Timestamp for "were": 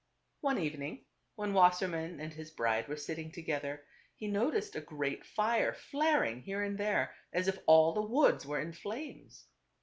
2.87-2.95, 8.43-8.59